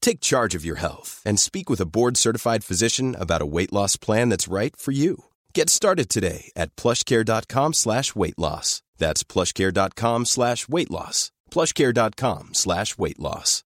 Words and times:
Take 0.00 0.20
charge 0.20 0.54
of 0.54 0.64
your 0.64 0.76
health 0.76 1.20
and 1.24 1.38
speak 1.38 1.68
with 1.68 1.80
a 1.80 1.86
board-certified 1.86 2.64
physician 2.64 3.14
about 3.14 3.42
a 3.42 3.46
weight 3.46 3.72
loss 3.72 3.96
plan 3.96 4.30
that's 4.30 4.48
right 4.48 4.74
for 4.74 4.92
you. 4.92 5.24
Get 5.54 5.68
started 5.68 6.08
today 6.08 6.50
at 6.56 6.74
plushcare.com 6.76 7.74
slash 7.74 8.14
weight 8.14 8.38
loss. 8.38 8.82
That's 8.96 9.22
plushcare.com 9.24 10.24
slash 10.24 10.68
weight 10.68 10.90
loss. 10.90 11.30
plushcare.com 11.50 12.54
slash 12.54 12.96
weight 12.96 13.18
loss. 13.18 13.64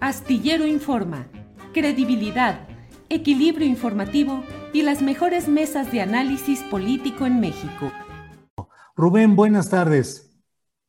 Astillero 0.00 0.66
Informa, 0.66 1.26
credibilidad, 1.72 2.68
equilibrio 3.08 3.66
informativo 3.66 4.44
y 4.74 4.82
las 4.82 5.00
mejores 5.00 5.48
mesas 5.48 5.90
de 5.90 6.02
análisis 6.02 6.60
político 6.70 7.24
en 7.24 7.40
México. 7.40 7.90
Rubén, 8.94 9.36
buenas 9.36 9.70
tardes. 9.70 10.25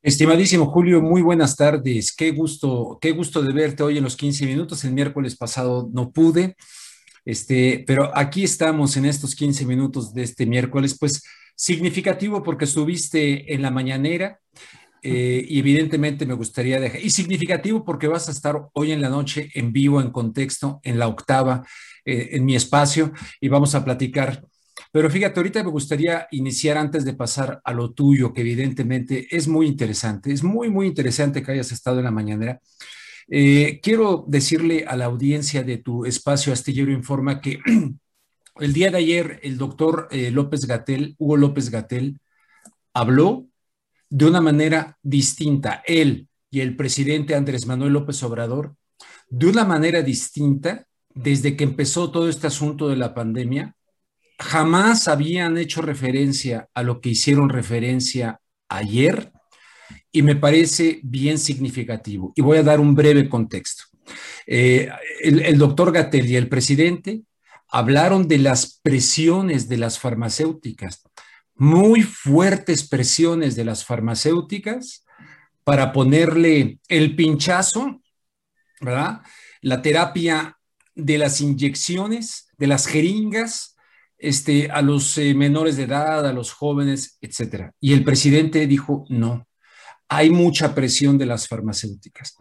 Estimadísimo 0.04 0.68
Julio, 0.68 1.02
muy 1.02 1.22
buenas 1.22 1.56
tardes. 1.56 2.16
Qué 2.16 2.32
gusto, 2.32 3.00
qué 3.02 3.12
gusto 3.12 3.42
de 3.42 3.52
verte 3.52 3.84
hoy 3.84 3.98
en 3.98 4.04
los 4.04 4.16
15 4.16 4.46
minutos. 4.46 4.84
El 4.86 4.94
miércoles 4.94 5.36
pasado 5.36 5.90
no 5.92 6.12
pude, 6.12 6.56
este, 7.26 7.84
pero 7.86 8.16
aquí 8.16 8.44
estamos 8.44 8.96
en 8.96 9.06
estos 9.06 9.36
15 9.36 9.66
minutos 9.66 10.14
de 10.14 10.24
este 10.24 10.46
miércoles, 10.46 10.96
pues 11.00 11.24
significativo 11.56 12.44
porque 12.44 12.66
estuviste 12.66 13.54
en 13.54 13.64
la 13.64 13.72
mañanera 13.72 14.40
eh, 15.02 15.44
y 15.48 15.60
evidentemente 15.60 16.28
me 16.28 16.36
gustaría 16.36 16.80
dejar, 16.80 17.02
y 17.02 17.10
significativo 17.10 17.84
porque 17.84 18.08
vas 18.08 18.30
a 18.30 18.32
estar 18.32 18.68
hoy 18.74 18.92
en 18.92 19.02
la 19.02 19.10
noche 19.10 19.50
en 19.56 19.74
vivo, 19.74 20.00
en 20.00 20.12
contexto, 20.12 20.80
en 20.84 21.00
la 21.00 21.08
octava, 21.08 21.66
eh, 22.06 22.30
en 22.34 22.46
mi 22.46 22.56
espacio 22.56 23.12
y 23.42 23.50
vamos 23.50 23.74
a 23.74 23.84
platicar. 23.84 24.44
Pero 24.92 25.10
fíjate, 25.10 25.40
ahorita 25.40 25.64
me 25.64 25.70
gustaría 25.70 26.28
iniciar 26.32 26.78
antes 26.78 27.06
de 27.06 27.14
pasar 27.14 27.62
a 27.64 27.74
lo 27.74 27.92
tuyo, 27.92 28.34
que 28.34 28.42
evidentemente 28.42 29.28
es 29.30 29.48
muy 29.48 29.68
interesante, 29.68 30.32
es 30.32 30.44
muy, 30.44 30.70
muy 30.70 30.88
interesante 30.88 31.44
que 31.44 31.52
hayas 31.52 31.72
estado 31.72 32.00
en 32.00 32.06
la 32.06 32.12
mañanera. 32.12 32.60
Eh, 33.30 33.80
quiero 33.84 34.26
decirle 34.28 34.86
a 34.88 34.96
la 34.96 35.06
audiencia 35.06 35.64
de 35.64 35.78
tu 35.78 36.06
espacio 36.06 36.54
Astillero 36.54 36.92
Informa 36.92 37.42
que 37.42 37.60
el 38.60 38.74
día 38.74 38.90
de 38.90 38.98
ayer 38.98 39.40
el 39.44 39.58
doctor 39.58 40.08
eh, 40.12 40.32
López 40.32 40.66
Gatel, 40.66 41.16
Hugo 41.18 41.38
López 41.38 41.70
Gatel, 41.70 42.20
habló 42.94 43.48
de 44.10 44.26
una 44.26 44.42
manera 44.42 44.98
distinta, 45.04 45.84
él 45.86 46.30
y 46.50 46.62
el 46.62 46.76
presidente 46.76 47.36
Andrés 47.36 47.66
Manuel 47.68 47.94
López 47.94 48.24
Obrador, 48.24 48.76
de 49.30 49.48
una 49.48 49.66
manera 49.66 50.02
distinta 50.02 50.88
desde 51.14 51.58
que 51.58 51.64
empezó 51.64 52.12
todo 52.12 52.30
este 52.30 52.48
asunto 52.48 52.88
de 52.88 52.96
la 52.96 53.14
pandemia, 53.14 53.76
jamás 54.38 55.08
habían 55.08 55.58
hecho 55.58 55.82
referencia 55.82 56.68
a 56.74 56.84
lo 56.84 57.02
que 57.02 57.10
hicieron 57.10 57.50
referencia 57.50 58.40
ayer 58.70 59.32
y 60.12 60.22
me 60.22 60.36
parece 60.36 61.00
bien 61.04 61.38
significativo. 61.38 62.34
Y 62.36 62.42
voy 62.42 62.58
a 62.58 62.64
dar 62.64 62.80
un 62.80 62.96
breve 62.96 63.30
contexto. 63.30 63.84
Eh, 64.46 64.90
el, 65.22 65.42
el 65.42 65.58
doctor 65.58 65.92
Gatel 65.92 66.28
y 66.28 66.36
el 66.36 66.50
presidente 66.50 67.24
hablaron 67.70 68.28
de 68.28 68.38
las 68.38 68.80
presiones 68.82 69.68
de 69.68 69.78
las 69.78 70.00
farmacéuticas, 70.00 71.04
muy 71.56 72.04
fuertes 72.04 72.88
presiones 72.88 73.56
de 73.56 73.66
las 73.66 73.84
farmacéuticas 73.84 75.04
para 75.64 75.92
ponerle 75.92 76.80
el 76.88 77.16
pinchazo, 77.16 78.02
¿verdad? 78.80 79.22
La 79.62 79.82
terapia 79.82 80.58
de 80.96 81.18
las 81.18 81.42
inyecciones, 81.42 82.48
de 82.58 82.68
las 82.68 82.88
jeringas, 82.88 83.77
este, 84.18 84.70
a 84.72 84.82
los 84.82 85.18
eh, 85.18 85.34
menores 85.34 85.78
de 85.78 85.84
edad, 85.84 86.26
a 86.26 86.34
los 86.34 86.52
jóvenes, 86.52 87.18
etcétera. 87.22 87.74
Y 87.80 87.94
el 87.94 88.04
presidente 88.04 88.66
dijo, 88.68 89.06
no, 89.10 89.48
hay 90.10 90.30
mucha 90.30 90.74
presión 90.74 91.18
de 91.18 91.26
las 91.26 91.48
farmacéuticas. 91.48 92.36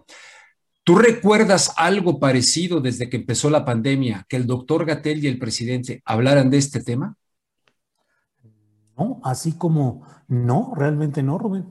¿Tú 0.85 0.97
recuerdas 0.97 1.75
algo 1.77 2.21
parecido 2.21 2.81
desde 2.81 3.11
que 3.11 3.17
empezó 3.17 3.51
la 3.51 3.65
pandemia, 3.65 4.25
que 4.29 4.37
el 4.37 4.47
doctor 4.47 4.87
Gatel 4.87 5.25
y 5.25 5.27
el 5.27 5.39
presidente 5.39 6.01
hablaran 6.05 6.49
de 6.49 6.59
este 6.59 6.81
tema? 6.81 7.17
No, 8.97 9.21
así 9.25 9.53
como 9.59 10.07
no, 10.29 10.73
realmente 10.77 11.23
no, 11.23 11.39
Rubén. 11.39 11.67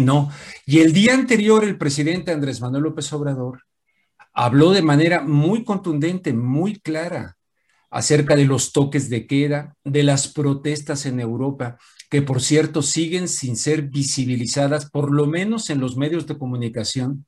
No. 0.00 0.30
Y 0.64 0.78
el 0.78 0.92
día 0.92 1.14
anterior 1.14 1.64
el 1.64 1.76
presidente 1.76 2.30
Andrés 2.30 2.60
Manuel 2.60 2.84
López 2.84 3.12
Obrador 3.12 3.64
habló 4.32 4.70
de 4.70 4.82
manera 4.82 5.22
muy 5.22 5.64
contundente, 5.64 6.32
muy 6.32 6.78
clara, 6.80 7.36
acerca 7.92 8.34
de 8.34 8.46
los 8.46 8.72
toques 8.72 9.08
de 9.08 9.26
queda, 9.28 9.76
de 9.84 10.02
las 10.02 10.26
protestas 10.26 11.06
en 11.06 11.20
Europa, 11.20 11.78
que 12.10 12.22
por 12.22 12.42
cierto 12.42 12.82
siguen 12.82 13.28
sin 13.28 13.56
ser 13.56 13.82
visibilizadas, 13.82 14.90
por 14.90 15.12
lo 15.12 15.26
menos 15.26 15.70
en 15.70 15.78
los 15.78 15.96
medios 15.96 16.26
de 16.26 16.36
comunicación 16.38 17.26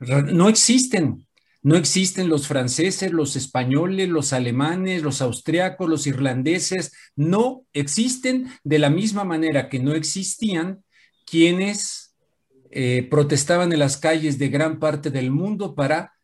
no 0.00 0.48
existen. 0.48 1.26
No 1.62 1.76
existen 1.76 2.30
los 2.30 2.48
franceses, 2.48 3.12
los 3.12 3.36
españoles, 3.36 4.08
los 4.08 4.32
alemanes, 4.32 5.02
los 5.02 5.20
austriacos, 5.20 5.90
los 5.90 6.06
irlandeses. 6.06 6.92
No 7.16 7.66
existen 7.74 8.50
de 8.64 8.78
la 8.78 8.88
misma 8.88 9.24
manera 9.24 9.68
que 9.68 9.78
no 9.78 9.92
existían 9.92 10.82
quienes 11.26 12.16
eh, 12.70 13.06
protestaban 13.10 13.74
en 13.74 13.78
las 13.78 13.98
calles 13.98 14.38
de 14.38 14.48
gran 14.48 14.78
parte 14.78 15.10
del 15.10 15.30
mundo 15.30 15.74
para 15.74 16.14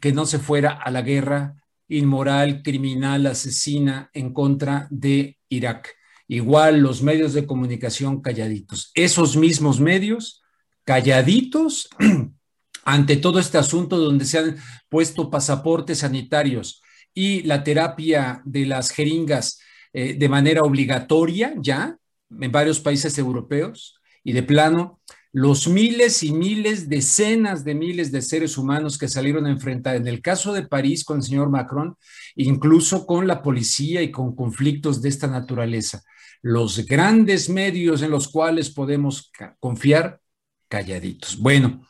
que 0.00 0.12
no 0.12 0.24
se 0.24 0.38
fuera 0.38 0.70
a 0.70 0.90
la 0.90 1.02
guerra 1.02 1.59
inmoral, 1.90 2.62
criminal, 2.62 3.26
asesina 3.26 4.10
en 4.14 4.32
contra 4.32 4.86
de 4.90 5.38
Irak. 5.48 5.94
Igual 6.28 6.80
los 6.80 7.02
medios 7.02 7.34
de 7.34 7.46
comunicación 7.46 8.22
calladitos. 8.22 8.92
Esos 8.94 9.36
mismos 9.36 9.80
medios 9.80 10.42
calladitos 10.84 11.88
ante 12.84 13.16
todo 13.16 13.40
este 13.40 13.58
asunto 13.58 13.98
donde 13.98 14.24
se 14.24 14.38
han 14.38 14.56
puesto 14.88 15.30
pasaportes 15.30 15.98
sanitarios 15.98 16.82
y 17.12 17.42
la 17.42 17.64
terapia 17.64 18.42
de 18.44 18.66
las 18.66 18.90
jeringas 18.90 19.60
eh, 19.92 20.14
de 20.14 20.28
manera 20.28 20.62
obligatoria 20.62 21.54
ya 21.58 21.96
en 22.30 22.52
varios 22.52 22.78
países 22.78 23.18
europeos 23.18 24.00
y 24.22 24.32
de 24.32 24.44
plano 24.44 25.00
los 25.32 25.68
miles 25.68 26.22
y 26.22 26.32
miles, 26.32 26.88
decenas 26.88 27.64
de 27.64 27.74
miles 27.74 28.10
de 28.10 28.20
seres 28.20 28.58
humanos 28.58 28.98
que 28.98 29.08
salieron 29.08 29.46
a 29.46 29.50
enfrentar, 29.50 29.96
en 29.96 30.08
el 30.08 30.20
caso 30.20 30.52
de 30.52 30.66
París 30.66 31.04
con 31.04 31.18
el 31.18 31.22
señor 31.22 31.50
Macron, 31.50 31.96
incluso 32.34 33.06
con 33.06 33.26
la 33.26 33.42
policía 33.42 34.02
y 34.02 34.10
con 34.10 34.34
conflictos 34.34 35.00
de 35.00 35.08
esta 35.08 35.28
naturaleza. 35.28 36.02
Los 36.42 36.84
grandes 36.86 37.48
medios 37.48 38.02
en 38.02 38.10
los 38.10 38.28
cuales 38.28 38.70
podemos 38.70 39.30
confiar, 39.60 40.20
calladitos. 40.68 41.38
Bueno, 41.38 41.86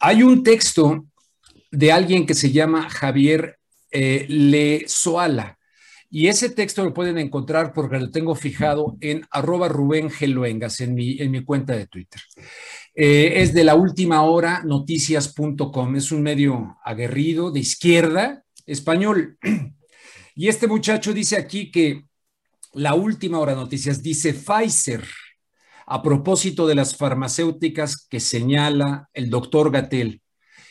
hay 0.00 0.22
un 0.22 0.42
texto 0.42 1.06
de 1.70 1.92
alguien 1.92 2.26
que 2.26 2.34
se 2.34 2.50
llama 2.50 2.88
Javier 2.90 3.58
eh, 3.90 4.26
Le 4.28 4.84
Soala. 4.88 5.58
Y 6.14 6.28
ese 6.28 6.50
texto 6.50 6.84
lo 6.84 6.92
pueden 6.92 7.16
encontrar 7.16 7.72
porque 7.72 7.98
lo 7.98 8.10
tengo 8.10 8.34
fijado 8.34 8.98
en 9.00 9.26
arroba 9.30 9.68
Rubén 9.68 10.10
Geluengas 10.10 10.80
en 10.80 10.94
mi, 10.94 11.18
en 11.18 11.30
mi 11.30 11.42
cuenta 11.42 11.74
de 11.74 11.86
Twitter. 11.86 12.20
Eh, 12.94 13.40
es 13.42 13.54
de 13.54 13.64
la 13.64 13.74
última 13.74 14.22
hora 14.22 14.62
noticias.com. 14.64 15.96
Es 15.96 16.12
un 16.12 16.22
medio 16.22 16.78
aguerrido 16.84 17.50
de 17.50 17.60
izquierda 17.60 18.44
español. 18.66 19.38
Y 20.34 20.48
este 20.48 20.66
muchacho 20.66 21.12
dice 21.12 21.36
aquí 21.36 21.70
que 21.70 22.06
la 22.72 22.94
última 22.94 23.38
hora 23.38 23.54
noticias 23.54 24.02
dice 24.02 24.32
Pfizer 24.32 25.04
a 25.86 26.02
propósito 26.02 26.66
de 26.66 26.74
las 26.74 26.96
farmacéuticas 26.96 28.06
que 28.08 28.18
señala 28.18 29.10
el 29.12 29.28
doctor 29.28 29.70
Gatel 29.70 30.22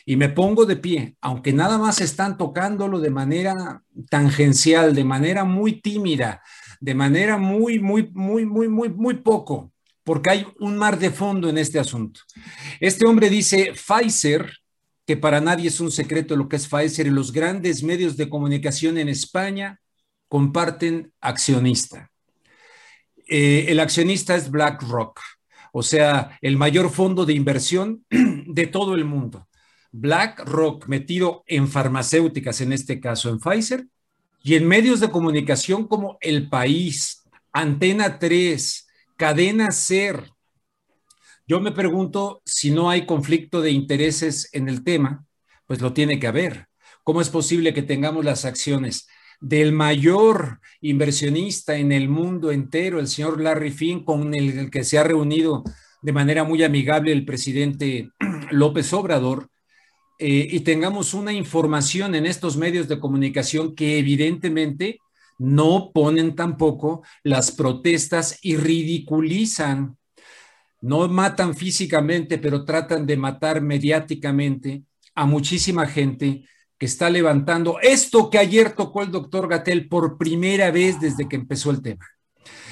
y 0.04 0.16
me 0.16 0.28
pongo 0.28 0.66
de 0.66 0.76
pie, 0.76 1.16
aunque 1.20 1.52
nada 1.52 1.78
más 1.78 2.00
están 2.00 2.36
tocándolo 2.36 2.98
de 2.98 3.10
manera 3.10 3.82
tangencial, 4.10 4.94
de 4.94 5.04
manera 5.04 5.44
muy 5.44 5.80
tímida, 5.80 6.42
de 6.80 6.94
manera 6.94 7.38
muy, 7.38 7.78
muy, 7.78 8.10
muy, 8.12 8.44
muy, 8.44 8.68
muy, 8.68 8.88
muy 8.88 9.14
poco, 9.14 9.71
porque 10.04 10.30
hay 10.30 10.46
un 10.58 10.76
mar 10.76 10.98
de 10.98 11.10
fondo 11.10 11.48
en 11.48 11.58
este 11.58 11.78
asunto. 11.78 12.20
Este 12.80 13.06
hombre 13.06 13.30
dice, 13.30 13.72
Pfizer, 13.74 14.50
que 15.06 15.16
para 15.16 15.40
nadie 15.40 15.68
es 15.68 15.80
un 15.80 15.90
secreto 15.90 16.36
lo 16.36 16.48
que 16.48 16.56
es 16.56 16.68
Pfizer, 16.68 17.06
y 17.06 17.10
los 17.10 17.32
grandes 17.32 17.82
medios 17.82 18.16
de 18.16 18.28
comunicación 18.28 18.98
en 18.98 19.08
España 19.08 19.80
comparten 20.28 21.12
accionista. 21.20 22.10
Eh, 23.28 23.66
el 23.68 23.80
accionista 23.80 24.34
es 24.34 24.50
BlackRock, 24.50 25.20
o 25.72 25.82
sea, 25.82 26.38
el 26.40 26.56
mayor 26.56 26.90
fondo 26.90 27.24
de 27.24 27.34
inversión 27.34 28.04
de 28.10 28.66
todo 28.66 28.94
el 28.94 29.04
mundo. 29.04 29.48
BlackRock 29.92 30.86
metido 30.88 31.44
en 31.46 31.68
farmacéuticas, 31.68 32.60
en 32.60 32.72
este 32.72 32.98
caso 32.98 33.28
en 33.28 33.38
Pfizer, 33.38 33.86
y 34.42 34.54
en 34.54 34.66
medios 34.66 35.00
de 35.00 35.10
comunicación 35.10 35.86
como 35.86 36.18
El 36.20 36.48
País, 36.48 37.22
Antena 37.52 38.18
3, 38.18 38.88
Cadena 39.16 39.70
Ser. 39.70 40.30
Yo 41.46 41.60
me 41.60 41.72
pregunto 41.72 42.42
si 42.44 42.70
no 42.70 42.90
hay 42.90 43.06
conflicto 43.06 43.60
de 43.60 43.70
intereses 43.70 44.48
en 44.52 44.68
el 44.68 44.84
tema, 44.84 45.24
pues 45.66 45.80
lo 45.80 45.92
tiene 45.92 46.18
que 46.18 46.26
haber. 46.26 46.68
¿Cómo 47.04 47.20
es 47.20 47.28
posible 47.28 47.74
que 47.74 47.82
tengamos 47.82 48.24
las 48.24 48.44
acciones 48.44 49.08
del 49.40 49.72
mayor 49.72 50.60
inversionista 50.80 51.76
en 51.76 51.90
el 51.90 52.08
mundo 52.08 52.52
entero, 52.52 53.00
el 53.00 53.08
señor 53.08 53.40
Larry 53.40 53.72
Finn, 53.72 54.04
con 54.04 54.34
el 54.34 54.70
que 54.70 54.84
se 54.84 54.98
ha 54.98 55.02
reunido 55.02 55.64
de 56.00 56.12
manera 56.12 56.44
muy 56.44 56.62
amigable 56.62 57.12
el 57.12 57.24
presidente 57.24 58.10
López 58.50 58.92
Obrador, 58.92 59.48
eh, 60.18 60.46
y 60.48 60.60
tengamos 60.60 61.14
una 61.14 61.32
información 61.32 62.14
en 62.14 62.26
estos 62.26 62.56
medios 62.56 62.86
de 62.86 63.00
comunicación 63.00 63.74
que 63.74 63.98
evidentemente 63.98 65.00
no 65.42 65.90
ponen 65.92 66.36
tampoco 66.36 67.02
las 67.24 67.50
protestas 67.50 68.38
y 68.42 68.56
ridiculizan, 68.56 69.96
no 70.80 71.08
matan 71.08 71.56
físicamente, 71.56 72.38
pero 72.38 72.64
tratan 72.64 73.06
de 73.06 73.16
matar 73.16 73.60
mediáticamente 73.60 74.84
a 75.16 75.26
muchísima 75.26 75.86
gente 75.86 76.44
que 76.78 76.86
está 76.86 77.10
levantando 77.10 77.78
esto 77.82 78.30
que 78.30 78.38
ayer 78.38 78.72
tocó 78.72 79.02
el 79.02 79.10
doctor 79.10 79.48
Gatel 79.48 79.88
por 79.88 80.16
primera 80.16 80.70
vez 80.70 81.00
desde 81.00 81.28
que 81.28 81.34
empezó 81.34 81.72
el 81.72 81.82
tema. 81.82 82.06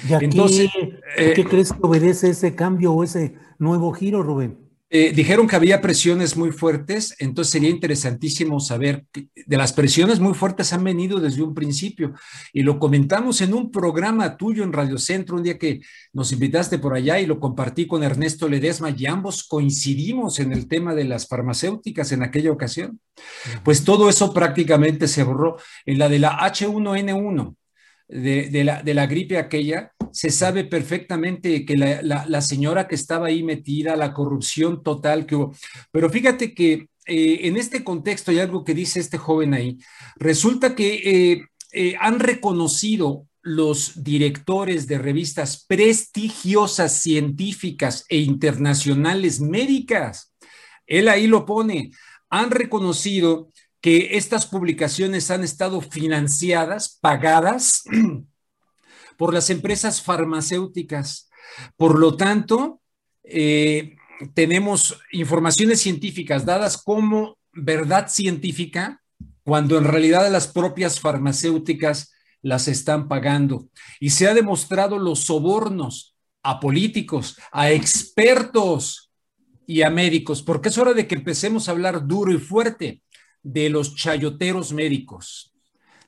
¿Y 0.09 0.13
Entonces, 0.23 0.69
qué, 0.73 1.33
¿qué 1.33 1.41
eh, 1.41 1.45
crees 1.45 1.73
que 1.73 1.79
obedece 1.81 2.29
ese 2.29 2.55
cambio 2.55 2.93
o 2.93 3.03
ese 3.03 3.35
nuevo 3.59 3.91
giro, 3.91 4.23
Rubén? 4.23 4.60
Eh, 4.93 5.13
dijeron 5.15 5.47
que 5.47 5.55
había 5.55 5.79
presiones 5.79 6.35
muy 6.35 6.51
fuertes, 6.51 7.15
entonces 7.17 7.53
sería 7.53 7.69
interesantísimo 7.69 8.59
saber, 8.59 9.05
de 9.13 9.57
las 9.57 9.71
presiones 9.71 10.19
muy 10.19 10.33
fuertes 10.33 10.73
han 10.73 10.83
venido 10.83 11.21
desde 11.21 11.41
un 11.41 11.53
principio. 11.53 12.13
Y 12.51 12.63
lo 12.63 12.77
comentamos 12.77 13.39
en 13.39 13.53
un 13.53 13.71
programa 13.71 14.35
tuyo 14.35 14.65
en 14.65 14.73
Radio 14.73 14.97
Centro 14.97 15.37
un 15.37 15.43
día 15.43 15.57
que 15.57 15.79
nos 16.11 16.33
invitaste 16.33 16.77
por 16.77 16.93
allá 16.93 17.21
y 17.21 17.25
lo 17.25 17.39
compartí 17.39 17.87
con 17.87 18.03
Ernesto 18.03 18.49
Ledesma 18.49 18.89
y 18.89 19.05
ambos 19.05 19.45
coincidimos 19.45 20.39
en 20.39 20.51
el 20.51 20.67
tema 20.67 20.93
de 20.93 21.05
las 21.05 21.25
farmacéuticas 21.25 22.11
en 22.11 22.23
aquella 22.23 22.51
ocasión. 22.51 22.99
Pues 23.63 23.85
todo 23.85 24.09
eso 24.09 24.33
prácticamente 24.33 25.07
se 25.07 25.23
borró. 25.23 25.55
En 25.85 25.99
la 25.99 26.09
de 26.09 26.19
la 26.19 26.37
H1N1 26.37 27.55
de, 28.11 28.63
la, 28.63 28.83
de 28.83 28.93
la 28.93 29.07
gripe 29.07 29.37
aquella, 29.37 29.91
se 30.11 30.29
sabe 30.29 30.65
perfectamente 30.65 31.65
que 31.65 31.77
la, 31.77 32.41
señora 32.41 32.87
que 32.87 32.95
estaba 32.95 33.27
ahí 33.27 33.43
metida, 33.43 33.95
la 33.95 34.13
corrupción 34.13 34.83
total 34.83 35.25
que 35.25 35.35
hubo. 35.35 35.55
Pero 35.91 36.09
fíjate 36.09 36.53
que 36.53 36.87
eh, 37.07 37.39
en 37.43 37.57
este 37.57 37.83
contexto 37.83 38.31
hay 38.31 38.39
algo 38.39 38.63
que 38.63 38.73
dice 38.73 38.99
este 38.99 39.17
joven 39.17 39.53
ahí. 39.53 39.77
Resulta 40.17 40.75
que 40.75 40.93
eh, 41.31 41.45
eh, 41.71 41.95
han 41.99 42.19
reconocido 42.19 43.27
los 43.41 44.03
directores 44.03 44.87
de 44.87 44.99
revistas 44.99 45.65
prestigiosas, 45.65 47.01
científicas 47.01 48.05
e 48.09 48.17
internacionales 48.19 49.39
médicas. 49.39 50.33
Él 50.85 51.07
ahí 51.07 51.25
lo 51.25 51.45
pone. 51.45 51.91
Han 52.29 52.51
reconocido 52.51 53.51
que 53.81 54.15
estas 54.15 54.45
publicaciones 54.45 55.31
han 55.31 55.43
estado 55.43 55.81
financiadas, 55.81 56.99
pagadas 57.01 57.83
por 59.17 59.33
las 59.33 59.49
empresas 59.49 60.01
farmacéuticas. 60.01 61.29
Por 61.75 61.99
lo 61.99 62.15
tanto, 62.15 62.81
eh, 63.23 63.95
tenemos 64.35 64.99
informaciones 65.11 65.81
científicas 65.81 66.45
dadas 66.45 66.77
como 66.77 67.39
verdad 67.53 68.07
científica 68.07 69.01
cuando 69.43 69.79
en 69.79 69.85
realidad 69.85 70.31
las 70.31 70.47
propias 70.47 70.99
farmacéuticas 70.99 72.13
las 72.43 72.67
están 72.67 73.07
pagando. 73.07 73.67
Y 73.99 74.11
se 74.11 74.27
ha 74.27 74.35
demostrado 74.35 74.99
los 74.99 75.21
sobornos 75.25 76.15
a 76.43 76.59
políticos, 76.59 77.37
a 77.51 77.71
expertos 77.71 79.11
y 79.65 79.81
a 79.81 79.89
médicos, 79.89 80.43
porque 80.43 80.69
es 80.69 80.77
hora 80.77 80.93
de 80.93 81.07
que 81.07 81.15
empecemos 81.15 81.67
a 81.67 81.71
hablar 81.71 82.05
duro 82.05 82.31
y 82.31 82.37
fuerte 82.37 83.01
de 83.43 83.69
los 83.69 83.95
chayoteros 83.95 84.73
médicos, 84.73 85.53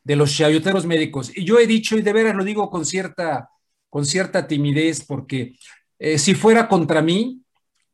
de 0.03 0.15
los 0.15 0.35
chayoteros 0.35 0.85
médicos. 0.85 1.31
Y 1.35 1.45
yo 1.45 1.59
he 1.59 1.68
dicho, 1.68 1.97
y 1.97 2.01
de 2.01 2.13
veras 2.13 2.35
lo 2.35 2.44
digo 2.44 2.69
con 2.69 2.85
cierta, 2.85 3.50
con 3.89 4.06
cierta 4.06 4.47
timidez, 4.47 5.06
porque 5.06 5.57
eh, 6.00 6.18
si 6.18 6.35
fuera 6.35 6.68
contra 6.68 7.01
mí, 7.01 7.41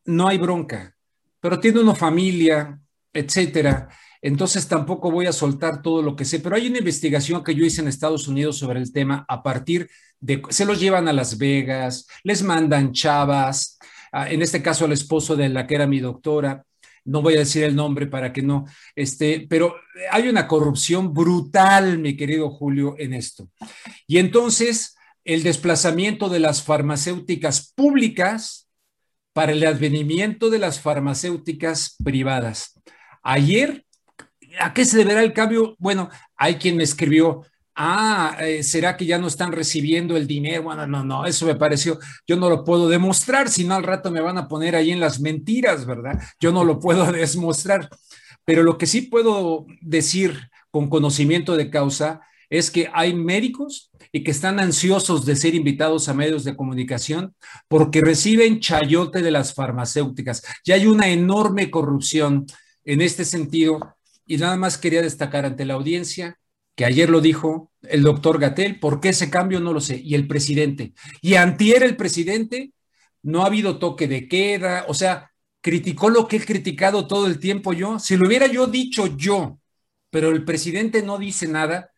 no 0.06 0.28
hay 0.28 0.38
bronca, 0.38 0.96
pero 1.40 1.60
tiene 1.60 1.80
una 1.80 1.96
familia, 1.96 2.80
etcétera. 3.14 3.90
Entonces 4.22 4.68
tampoco 4.68 5.12
voy 5.12 5.28
a 5.28 5.34
soltar 5.34 5.82
todo 5.82 6.02
lo 6.02 6.16
que 6.16 6.26
sé, 6.26 6.40
pero 6.40 6.56
hay 6.56 6.68
una 6.68 6.80
investigación 6.80 7.44
que 7.44 7.56
yo 7.56 7.66
hice 7.66 7.82
en 7.82 7.88
Estados 7.88 8.28
Unidos 8.28 8.58
sobre 8.58 8.80
el 8.80 8.92
tema 8.92 9.26
a 9.28 9.42
partir 9.42 9.90
de, 10.20 10.42
se 10.50 10.66
los 10.66 10.80
llevan 10.80 11.08
a 11.08 11.14
Las 11.14 11.38
Vegas, 11.38 12.08
les 12.24 12.44
mandan 12.44 12.92
chavas, 12.92 13.80
en 14.12 14.42
este 14.42 14.62
caso 14.62 14.86
al 14.86 14.92
esposo 14.92 15.36
de 15.36 15.50
la 15.50 15.66
que 15.66 15.76
era 15.76 15.88
mi 15.88 16.00
doctora, 16.00 16.66
no 17.06 17.22
voy 17.22 17.36
a 17.36 17.40
decir 17.40 17.64
el 17.64 17.76
nombre 17.76 18.08
para 18.08 18.32
que 18.34 18.42
no, 18.42 18.66
este, 18.96 19.46
pero 19.50 19.76
hay 20.12 20.28
una 20.28 20.48
corrupción 20.48 21.14
brutal, 21.14 22.00
mi 22.00 22.16
querido 22.16 22.50
Julio, 22.50 22.96
en 22.98 23.14
esto. 23.14 23.50
Y 24.08 24.18
entonces, 24.18 24.96
el 25.26 25.44
desplazamiento 25.44 26.30
de 26.30 26.40
las 26.40 26.64
farmacéuticas 26.64 27.74
públicas 27.74 28.68
para 29.34 29.52
el 29.52 29.66
advenimiento 29.66 30.50
de 30.50 30.60
las 30.60 30.80
farmacéuticas 30.82 31.96
privadas. 32.04 32.80
Ayer, 33.22 33.86
¿a 34.60 34.74
qué 34.74 34.86
se 34.86 34.98
deberá 34.98 35.24
el 35.24 35.34
cambio? 35.34 35.76
Bueno, 35.80 36.10
hay 36.36 36.56
quien 36.56 36.78
me 36.78 36.84
escribió, 36.84 37.46
ah, 37.82 38.36
eh, 38.42 38.62
¿será 38.62 38.98
que 38.98 39.06
ya 39.06 39.18
no 39.18 39.28
están 39.28 39.54
recibiendo 39.54 40.18
el 40.18 40.28
dinero? 40.28 40.64
Bueno, 40.64 40.86
no, 40.86 41.04
no, 41.04 41.26
eso 41.26 41.46
me 41.46 41.56
pareció, 41.56 41.98
yo 42.28 42.36
no 42.36 42.50
lo 42.50 42.66
puedo 42.66 42.90
demostrar, 42.90 43.50
si 43.50 43.64
no 43.64 43.76
al 43.76 43.84
rato 43.84 44.12
me 44.12 44.20
van 44.20 44.38
a 44.38 44.50
poner 44.50 44.76
ahí 44.76 44.92
en 44.92 45.00
las 45.00 45.22
mentiras, 45.22 45.86
¿verdad? 45.86 46.20
Yo 46.42 46.52
no 46.52 46.66
lo 46.66 46.80
puedo 46.80 47.10
demostrar, 47.12 47.90
pero 48.44 48.64
lo 48.64 48.78
que 48.78 48.86
sí 48.86 49.04
puedo 49.04 49.66
decir 49.80 50.50
con 50.72 50.90
conocimiento 50.90 51.56
de 51.56 51.70
causa 51.70 52.22
es 52.50 52.70
que 52.70 52.90
hay 52.94 53.14
médicos 53.14 53.92
y 54.12 54.24
que 54.24 54.32
están 54.32 54.60
ansiosos 54.60 55.26
de 55.26 55.36
ser 55.38 55.56
invitados 55.56 56.10
a 56.10 56.14
medios 56.14 56.44
de 56.44 56.56
comunicación 56.56 57.34
porque 57.68 58.02
reciben 58.02 58.60
chayote 58.60 59.22
de 59.22 59.32
las 59.32 59.54
farmacéuticas. 59.54 60.44
Ya 60.66 60.76
hay 60.76 60.88
una 60.88 61.08
enorme 61.08 61.70
corrupción 61.70 62.46
en 62.84 63.02
este 63.02 63.24
sentido 63.24 63.96
y 64.26 64.38
nada 64.38 64.58
más 64.58 64.78
quería 64.78 65.02
destacar 65.02 65.46
ante 65.46 65.64
la 65.64 65.76
audiencia 65.76 66.39
que 66.80 66.86
ayer 66.86 67.10
lo 67.10 67.20
dijo 67.20 67.74
el 67.82 68.04
doctor 68.04 68.40
Gatel, 68.40 68.80
¿por 68.80 69.02
qué 69.02 69.10
ese 69.10 69.30
cambio? 69.30 69.60
No 69.60 69.74
lo 69.74 69.82
sé, 69.82 70.00
y 70.02 70.16
el 70.16 70.28
presidente. 70.28 70.94
Y 71.22 71.34
antier 71.34 71.84
el 71.84 71.98
presidente, 71.98 72.72
no 73.22 73.44
ha 73.44 73.48
habido 73.48 73.80
toque 73.80 74.08
de 74.08 74.30
queda, 74.30 74.86
o 74.88 74.94
sea, 74.94 75.30
criticó 75.60 76.10
lo 76.10 76.26
que 76.30 76.38
he 76.38 76.46
criticado 76.46 77.06
todo 77.06 77.28
el 77.28 77.38
tiempo 77.38 77.74
yo. 77.74 78.00
Si 78.00 78.16
lo 78.16 78.26
hubiera 78.26 78.48
yo 78.48 78.66
dicho 78.66 79.08
yo, 79.18 79.60
pero 80.10 80.30
el 80.30 80.46
presidente 80.46 81.04
no 81.04 81.18
dice 81.18 81.50
nada, 81.50 81.92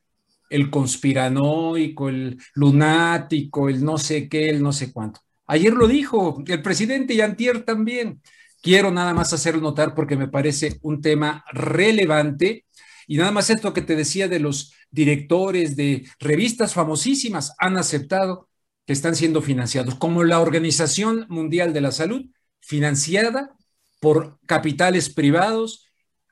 el 0.50 0.71
conspiranoico, 0.71 2.09
el 2.09 2.39
lunático, 2.55 3.69
el 3.69 3.85
no 3.85 4.00
sé 4.00 4.27
qué, 4.27 4.50
el 4.50 4.63
no 4.63 4.73
sé 4.73 4.91
cuánto. 4.91 5.19
Ayer 5.45 5.73
lo 5.73 5.88
dijo 5.88 6.43
el 6.47 6.63
presidente 6.63 7.13
y 7.13 7.21
antier 7.21 7.65
también. 7.65 8.19
Quiero 8.63 8.89
nada 8.89 9.13
más 9.13 9.31
hacerlo 9.31 9.61
notar 9.61 9.93
porque 9.93 10.15
me 10.15 10.27
parece 10.27 10.79
un 10.81 11.01
tema 11.01 11.45
relevante 11.51 12.65
y 13.12 13.18
nada 13.18 13.34
más 13.34 13.50
esto 13.50 13.74
que 13.74 13.82
te 13.82 13.98
decía 13.98 14.30
de 14.30 14.39
los 14.39 14.74
directores 14.89 15.75
de 15.75 16.08
revistas 16.18 16.74
famosísimas 16.74 17.53
han 17.58 17.75
aceptado 17.75 18.48
que 18.88 18.94
están 18.94 19.18
siendo 19.18 19.41
financiados, 19.41 19.96
como 19.96 20.24
la 20.24 20.39
Organización 20.39 21.25
Mundial 21.27 21.74
de 21.74 21.82
la 21.82 21.91
Salud, 21.91 22.27
financiada 22.62 23.53
por 24.00 24.39
capitales 24.46 25.10
privados, 25.10 25.89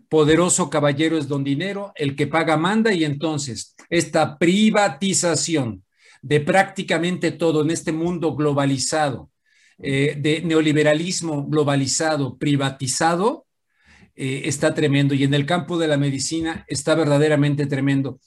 poderoso 0.08 0.70
caballero 0.70 1.18
es 1.18 1.28
don 1.28 1.44
dinero, 1.44 1.92
el 1.96 2.16
que 2.16 2.28
paga 2.28 2.56
manda 2.56 2.94
y 2.94 3.04
entonces 3.04 3.76
esta 3.90 4.38
privatización 4.38 5.84
de 6.22 6.40
prácticamente 6.40 7.34
todo 7.34 7.62
en 7.62 7.72
este 7.72 7.92
mundo 7.92 8.38
globalizado, 8.38 9.32
eh, 9.80 10.16
de 10.18 10.44
neoliberalismo 10.44 11.46
globalizado, 11.46 12.38
privatizado, 12.38 13.48
eh, 14.20 14.42
está 14.46 14.74
tremendo 14.74 15.14
y 15.14 15.24
en 15.24 15.34
el 15.34 15.46
campo 15.46 15.78
de 15.78 15.88
la 15.88 15.98
medicina 15.98 16.66
está 16.68 16.94
verdaderamente 16.96 17.66
tremendo 17.66 18.20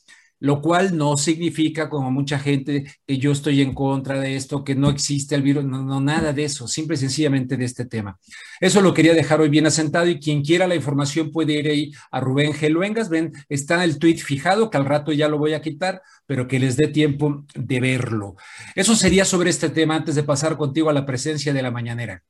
lo 0.42 0.60
cual 0.60 0.96
no 0.96 1.16
significa, 1.16 1.88
como 1.88 2.10
mucha 2.10 2.36
gente, 2.36 2.84
que 3.06 3.18
yo 3.18 3.30
estoy 3.30 3.62
en 3.62 3.74
contra 3.74 4.18
de 4.18 4.34
esto, 4.34 4.64
que 4.64 4.74
no 4.74 4.90
existe 4.90 5.36
el 5.36 5.42
virus, 5.42 5.64
no, 5.64 5.84
no, 5.84 6.00
nada 6.00 6.32
de 6.32 6.42
eso, 6.42 6.66
simple 6.66 6.96
y 6.96 6.98
sencillamente 6.98 7.56
de 7.56 7.64
este 7.64 7.84
tema. 7.84 8.18
Eso 8.60 8.80
lo 8.80 8.92
quería 8.92 9.14
dejar 9.14 9.40
hoy 9.40 9.48
bien 9.48 9.68
asentado 9.68 10.08
y 10.08 10.18
quien 10.18 10.42
quiera 10.42 10.66
la 10.66 10.74
información 10.74 11.30
puede 11.30 11.52
ir 11.52 11.68
ahí 11.68 11.92
a 12.10 12.18
Rubén 12.18 12.54
G. 12.54 12.70
Luengas, 12.70 13.08
ven, 13.08 13.32
está 13.48 13.84
el 13.84 14.00
tweet 14.00 14.16
fijado, 14.16 14.68
que 14.68 14.78
al 14.78 14.84
rato 14.84 15.12
ya 15.12 15.28
lo 15.28 15.38
voy 15.38 15.52
a 15.52 15.62
quitar, 15.62 16.02
pero 16.26 16.48
que 16.48 16.58
les 16.58 16.76
dé 16.76 16.88
tiempo 16.88 17.44
de 17.54 17.78
verlo. 17.78 18.34
Eso 18.74 18.96
sería 18.96 19.24
sobre 19.24 19.50
este 19.50 19.70
tema 19.70 19.94
antes 19.94 20.16
de 20.16 20.24
pasar 20.24 20.56
contigo 20.56 20.90
a 20.90 20.92
la 20.92 21.06
presencia 21.06 21.52
de 21.52 21.62
la 21.62 21.70
mañanera. 21.70 22.24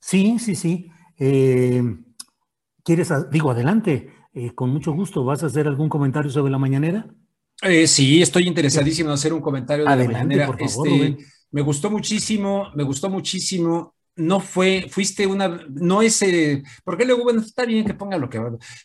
Sí, 0.00 0.36
sí, 0.40 0.56
sí. 0.56 0.90
Eh, 1.16 1.80
¿Quieres, 2.84 3.12
digo, 3.30 3.50
adelante? 3.50 4.10
Eh, 4.32 4.52
con 4.54 4.70
mucho 4.70 4.92
gusto. 4.92 5.24
¿Vas 5.24 5.42
a 5.42 5.46
hacer 5.46 5.66
algún 5.66 5.88
comentario 5.88 6.30
sobre 6.30 6.52
la 6.52 6.58
mañanera? 6.58 7.06
Eh, 7.62 7.86
sí, 7.86 8.22
estoy 8.22 8.46
interesadísimo 8.46 9.10
en 9.10 9.14
hacer 9.14 9.32
un 9.32 9.40
comentario 9.40 9.84
de 9.84 9.90
la 9.90 10.04
mañanera. 10.04 10.46
Por 10.46 10.58
favor, 10.58 10.88
este, 10.88 11.18
me 11.50 11.62
gustó 11.62 11.90
muchísimo, 11.90 12.70
me 12.74 12.84
gustó 12.84 13.10
muchísimo. 13.10 13.94
No 14.16 14.40
fue, 14.40 14.86
fuiste 14.90 15.26
una, 15.26 15.64
no 15.70 16.02
ese, 16.02 16.62
porque 16.84 17.04
luego, 17.04 17.24
bueno, 17.24 17.40
está 17.40 17.64
bien 17.64 17.86
que 17.86 17.94
ponga 17.94 18.18
lo 18.18 18.28
que 18.28 18.40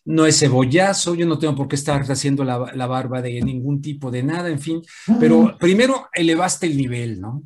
no 0.06 0.25
es 0.25 0.40
cebollazo, 0.40 1.16
yo 1.16 1.25
no 1.25 1.40
tengo 1.40 1.56
por 1.56 1.68
qué 1.68 1.75
estar 1.75 2.02
haciendo 2.04 2.44
la, 2.46 2.88
barba 2.88 3.22
de 3.22 3.42
ningún 3.42 3.82
tipo 3.82 4.12
de 4.12 4.24
nada, 4.24 4.50
en 4.50 4.60
fin, 4.60 4.82
pero 5.20 5.58
primero 5.60 6.08
elevaste 6.14 6.68
el 6.68 6.78
nivel, 6.78 7.20
¿no? 7.20 7.44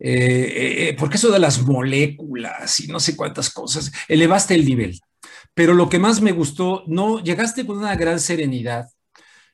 Eh, 0.00 0.88
eh, 0.88 0.96
porque 0.98 1.16
eso 1.16 1.30
de 1.30 1.38
las 1.38 1.62
moléculas 1.62 2.80
y 2.80 2.88
no 2.88 2.98
sé 2.98 3.14
cuántas 3.14 3.50
cosas, 3.50 3.92
elevaste 4.08 4.54
el 4.54 4.64
nivel. 4.64 4.98
Pero 5.54 5.74
lo 5.74 5.88
que 5.88 5.98
más 5.98 6.20
me 6.20 6.32
gustó, 6.32 6.84
no, 6.86 7.22
llegaste 7.22 7.66
con 7.66 7.78
una 7.78 7.94
gran 7.94 8.20
serenidad, 8.20 8.88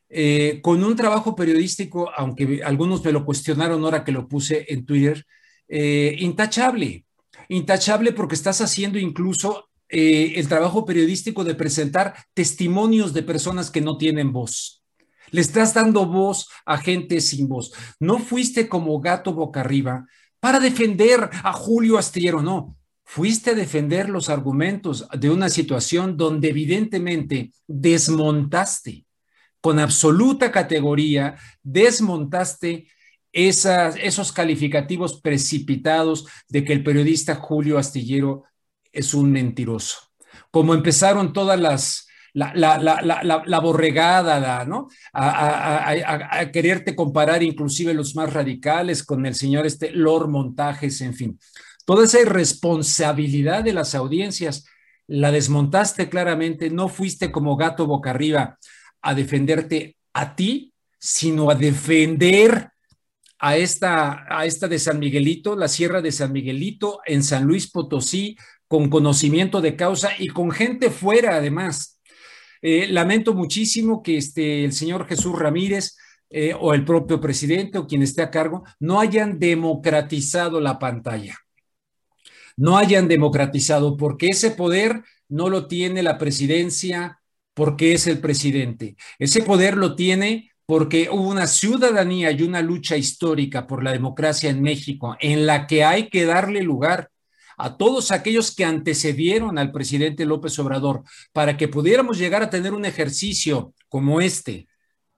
eh, 0.08 0.60
con 0.62 0.82
un 0.84 0.96
trabajo 0.96 1.34
periodístico, 1.34 2.10
aunque 2.16 2.62
algunos 2.64 3.04
me 3.04 3.12
lo 3.12 3.24
cuestionaron 3.24 3.82
ahora 3.84 4.04
que 4.04 4.12
lo 4.12 4.28
puse 4.28 4.64
en 4.68 4.86
Twitter, 4.86 5.26
eh, 5.68 6.16
intachable, 6.20 7.04
intachable 7.48 8.12
porque 8.12 8.36
estás 8.36 8.60
haciendo 8.60 8.98
incluso 8.98 9.68
eh, 9.88 10.34
el 10.36 10.48
trabajo 10.48 10.84
periodístico 10.84 11.44
de 11.44 11.54
presentar 11.54 12.14
testimonios 12.32 13.12
de 13.12 13.22
personas 13.22 13.70
que 13.70 13.80
no 13.80 13.98
tienen 13.98 14.32
voz. 14.32 14.84
Le 15.30 15.40
estás 15.40 15.74
dando 15.74 16.06
voz 16.06 16.48
a 16.64 16.78
gente 16.78 17.20
sin 17.20 17.48
voz. 17.48 17.72
No 18.00 18.18
fuiste 18.18 18.68
como 18.68 18.98
gato 19.00 19.34
boca 19.34 19.60
arriba 19.60 20.06
para 20.40 20.60
defender 20.60 21.28
a 21.42 21.52
Julio 21.52 21.98
Astillero, 21.98 22.40
no 22.40 22.77
fuiste 23.10 23.52
a 23.52 23.54
defender 23.54 24.10
los 24.10 24.28
argumentos 24.28 25.08
de 25.18 25.30
una 25.30 25.48
situación 25.48 26.18
donde 26.18 26.50
evidentemente 26.50 27.52
desmontaste 27.66 29.06
con 29.62 29.78
absoluta 29.78 30.52
categoría, 30.52 31.36
desmontaste 31.62 32.86
esos 33.32 34.30
calificativos 34.30 35.22
precipitados 35.22 36.26
de 36.50 36.64
que 36.64 36.74
el 36.74 36.84
periodista 36.84 37.36
Julio 37.36 37.78
Astillero 37.78 38.44
es 38.92 39.14
un 39.14 39.32
mentiroso. 39.32 40.00
Como 40.50 40.74
empezaron 40.74 41.32
todas 41.32 41.58
las, 41.58 42.08
la, 42.34 42.54
la, 42.54 43.60
borregada, 43.60 44.66
¿no? 44.66 44.88
A, 45.14 45.90
a, 45.90 46.50
quererte 46.50 46.94
comparar 46.94 47.42
inclusive 47.42 47.94
los 47.94 48.14
más 48.14 48.34
radicales 48.34 49.02
con 49.02 49.24
el 49.24 49.34
señor 49.34 49.64
este 49.64 49.92
Lord 49.92 50.28
Montajes, 50.28 51.00
en 51.00 51.14
fin. 51.14 51.38
Toda 51.88 52.04
esa 52.04 52.20
irresponsabilidad 52.20 53.64
de 53.64 53.72
las 53.72 53.94
audiencias 53.94 54.66
la 55.06 55.32
desmontaste 55.32 56.10
claramente, 56.10 56.68
no 56.68 56.90
fuiste 56.90 57.32
como 57.32 57.56
gato 57.56 57.86
boca 57.86 58.10
arriba 58.10 58.58
a 59.00 59.14
defenderte 59.14 59.96
a 60.12 60.36
ti, 60.36 60.74
sino 60.98 61.50
a 61.50 61.54
defender 61.54 62.72
a 63.38 63.56
esta, 63.56 64.26
a 64.28 64.44
esta 64.44 64.68
de 64.68 64.78
San 64.78 64.98
Miguelito, 64.98 65.56
la 65.56 65.66
Sierra 65.66 66.02
de 66.02 66.12
San 66.12 66.30
Miguelito, 66.30 67.00
en 67.06 67.22
San 67.22 67.44
Luis 67.44 67.70
Potosí, 67.70 68.36
con 68.66 68.90
conocimiento 68.90 69.62
de 69.62 69.74
causa 69.74 70.10
y 70.18 70.28
con 70.28 70.50
gente 70.50 70.90
fuera 70.90 71.36
además. 71.36 71.98
Eh, 72.60 72.88
lamento 72.88 73.32
muchísimo 73.32 74.02
que 74.02 74.18
este, 74.18 74.62
el 74.62 74.74
señor 74.74 75.06
Jesús 75.06 75.38
Ramírez 75.38 75.96
eh, 76.28 76.52
o 76.52 76.74
el 76.74 76.84
propio 76.84 77.18
presidente 77.18 77.78
o 77.78 77.86
quien 77.86 78.02
esté 78.02 78.20
a 78.20 78.30
cargo 78.30 78.62
no 78.78 79.00
hayan 79.00 79.38
democratizado 79.38 80.60
la 80.60 80.78
pantalla 80.78 81.38
no 82.58 82.76
hayan 82.76 83.06
democratizado, 83.08 83.96
porque 83.96 84.26
ese 84.26 84.50
poder 84.50 85.04
no 85.28 85.48
lo 85.48 85.68
tiene 85.68 86.02
la 86.02 86.18
presidencia 86.18 87.20
porque 87.54 87.92
es 87.92 88.06
el 88.06 88.18
presidente. 88.18 88.96
Ese 89.18 89.42
poder 89.42 89.76
lo 89.76 89.94
tiene 89.94 90.50
porque 90.66 91.08
hubo 91.10 91.28
una 91.28 91.46
ciudadanía 91.46 92.30
y 92.32 92.42
una 92.42 92.60
lucha 92.60 92.96
histórica 92.96 93.66
por 93.66 93.82
la 93.82 93.92
democracia 93.92 94.50
en 94.50 94.60
México, 94.60 95.16
en 95.20 95.46
la 95.46 95.66
que 95.66 95.84
hay 95.84 96.08
que 96.10 96.24
darle 96.24 96.62
lugar 96.62 97.10
a 97.56 97.76
todos 97.76 98.10
aquellos 98.10 98.54
que 98.54 98.64
antecedieron 98.64 99.56
al 99.58 99.72
presidente 99.72 100.26
López 100.26 100.58
Obrador 100.58 101.04
para 101.32 101.56
que 101.56 101.68
pudiéramos 101.68 102.18
llegar 102.18 102.42
a 102.42 102.50
tener 102.50 102.74
un 102.74 102.84
ejercicio 102.84 103.72
como 103.88 104.20
este, 104.20 104.66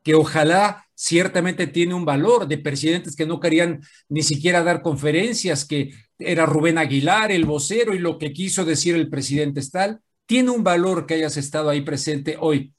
que 0.02 0.14
ojalá 0.14 0.86
ciertamente 0.94 1.66
tiene 1.66 1.94
un 1.94 2.04
valor 2.04 2.46
de 2.46 2.58
presidentes 2.58 3.16
que 3.16 3.26
no 3.26 3.40
querían 3.40 3.80
ni 4.08 4.22
siquiera 4.22 4.62
dar 4.62 4.82
conferencias, 4.82 5.64
que 5.64 5.92
era 6.20 6.46
Rubén 6.46 6.78
Aguilar, 6.78 7.32
el 7.32 7.44
vocero, 7.44 7.94
y 7.94 7.98
lo 7.98 8.18
que 8.18 8.32
quiso 8.32 8.64
decir 8.64 8.94
el 8.94 9.08
presidente 9.08 9.60
es 9.60 9.70
tal, 9.70 10.00
tiene 10.26 10.50
un 10.50 10.62
valor 10.62 11.06
que 11.06 11.14
hayas 11.14 11.36
estado 11.36 11.70
ahí 11.70 11.80
presente 11.80 12.36
hoy, 12.38 12.72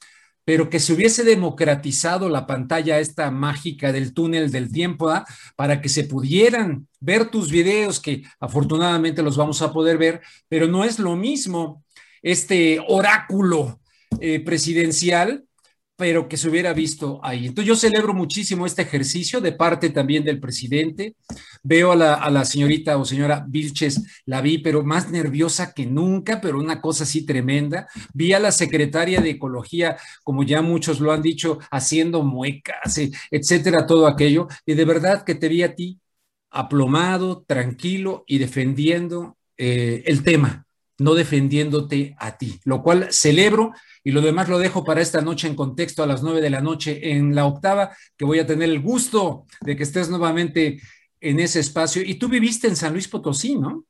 pero 0.45 0.69
que 0.69 0.79
se 0.79 0.93
hubiese 0.93 1.23
democratizado 1.23 2.29
la 2.29 2.47
pantalla 2.47 2.99
esta 2.99 3.29
mágica 3.29 3.91
del 3.91 4.13
túnel 4.13 4.51
del 4.51 4.71
tiempo, 4.71 5.09
¿ah? 5.09 5.25
para 5.55 5.81
que 5.81 5.89
se 5.89 6.05
pudieran 6.05 6.87
ver 6.99 7.29
tus 7.29 7.51
videos, 7.51 7.99
que 7.99 8.23
afortunadamente 8.39 9.21
los 9.21 9.37
vamos 9.37 9.61
a 9.61 9.73
poder 9.73 9.97
ver, 9.97 10.21
pero 10.47 10.67
no 10.67 10.83
es 10.83 10.99
lo 10.99 11.15
mismo 11.15 11.83
este 12.21 12.79
oráculo 12.87 13.79
eh, 14.19 14.39
presidencial 14.39 15.45
pero 16.01 16.27
que 16.27 16.35
se 16.35 16.49
hubiera 16.49 16.73
visto 16.73 17.19
ahí. 17.21 17.45
Entonces 17.45 17.67
yo 17.67 17.75
celebro 17.75 18.15
muchísimo 18.15 18.65
este 18.65 18.81
ejercicio 18.81 19.39
de 19.39 19.51
parte 19.51 19.91
también 19.91 20.23
del 20.23 20.39
presidente. 20.39 21.13
Veo 21.61 21.91
a 21.91 21.95
la, 21.95 22.43
señorita 22.43 22.97
o 22.97 23.05
señora 23.05 23.45
Vilches, 23.47 24.23
la 24.25 24.41
vi, 24.41 24.57
pero 24.57 24.83
más 24.83 25.11
nerviosa 25.11 25.73
que 25.75 25.85
nunca, 25.85 26.41
pero 26.41 26.57
una 26.57 26.81
cosa 26.81 27.03
así 27.03 27.23
tremenda. 27.23 27.87
Vi 28.15 28.33
a 28.33 28.39
la 28.39 28.51
secretaria 28.51 29.21
de 29.21 29.29
Ecología, 29.29 29.95
como 30.23 30.41
ya 30.41 30.63
muchos 30.63 30.99
lo 30.99 31.11
han 31.11 31.21
dicho, 31.21 31.59
haciendo 31.69 32.23
muecas, 32.23 32.97
eh, 32.97 33.11
etcétera, 33.29 33.85
todo 33.85 34.07
aquello. 34.07 34.47
Y 34.65 34.73
de 34.73 34.85
verdad 34.85 35.23
que 35.23 35.35
te 35.35 35.49
vi 35.49 35.61
a 35.61 35.75
ti 35.75 35.99
aplomado, 36.49 37.43
tranquilo 37.45 38.23
y 38.25 38.39
defendiendo 38.39 39.37
eh, 39.55 40.01
el 40.07 40.23
tema, 40.23 40.65
no 41.01 41.15
defendiéndote 41.15 42.15
a 42.19 42.37
ti, 42.37 42.59
lo 42.63 42.83
cual 42.83 43.07
celebro 43.11 43.73
y 44.03 44.11
lo 44.11 44.21
demás 44.21 44.49
lo 44.49 44.59
dejo 44.59 44.83
para 44.83 45.01
esta 45.01 45.21
noche 45.21 45.47
en 45.47 45.55
contexto 45.55 46.03
a 46.03 46.07
las 46.07 46.23
nueve 46.23 46.41
de 46.41 46.49
la 46.49 46.61
noche 46.61 47.11
en 47.13 47.35
la 47.35 47.45
octava, 47.45 47.95
que 48.17 48.25
voy 48.25 48.39
a 48.39 48.45
tener 48.45 48.69
el 48.69 48.81
gusto 48.81 49.45
de 49.61 49.75
que 49.75 49.83
estés 49.83 50.09
nuevamente 50.09 50.79
en 51.19 51.39
ese 51.39 51.59
espacio. 51.59 52.01
Y 52.03 52.15
tú 52.15 52.27
viviste 52.27 52.67
en 52.67 52.75
San 52.75 52.93
Luis 52.93 53.07
Potosí, 53.07 53.55
¿no? 53.55 53.85